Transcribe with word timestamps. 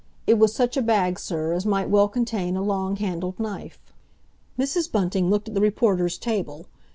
It 0.25 0.39
was 0.39 0.51
such 0.51 0.75
a 0.77 0.81
bag, 0.81 1.19
sir, 1.19 1.53
as 1.53 1.63
might 1.63 1.87
well 1.87 2.07
contain 2.07 2.57
a 2.57 2.63
long 2.63 2.95
handled 2.95 3.39
knife." 3.39 3.77
Mrs. 4.57 4.91
Bunting 4.91 5.29
looked 5.29 5.47
at 5.49 5.53
the 5.53 5.61
reporters' 5.61 6.17
table. 6.17 6.65